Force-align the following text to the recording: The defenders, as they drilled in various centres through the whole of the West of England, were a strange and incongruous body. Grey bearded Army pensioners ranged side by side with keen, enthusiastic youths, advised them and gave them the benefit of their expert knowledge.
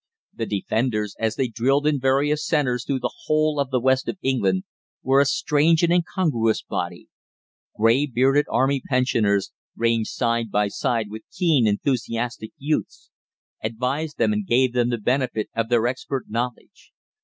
The 0.33 0.47
defenders, 0.47 1.15
as 1.19 1.35
they 1.35 1.47
drilled 1.47 1.85
in 1.85 1.99
various 1.99 2.43
centres 2.43 2.85
through 2.85 3.01
the 3.01 3.13
whole 3.25 3.59
of 3.59 3.69
the 3.69 3.79
West 3.79 4.07
of 4.09 4.17
England, 4.23 4.63
were 5.03 5.19
a 5.19 5.25
strange 5.25 5.83
and 5.83 5.93
incongruous 5.93 6.63
body. 6.63 7.07
Grey 7.77 8.07
bearded 8.07 8.47
Army 8.49 8.81
pensioners 8.89 9.51
ranged 9.75 10.09
side 10.09 10.49
by 10.49 10.69
side 10.69 11.11
with 11.11 11.21
keen, 11.31 11.67
enthusiastic 11.67 12.51
youths, 12.57 13.11
advised 13.63 14.17
them 14.17 14.33
and 14.33 14.47
gave 14.47 14.73
them 14.73 14.89
the 14.89 14.97
benefit 14.97 15.49
of 15.55 15.69
their 15.69 15.85
expert 15.85 16.25
knowledge. 16.27 16.91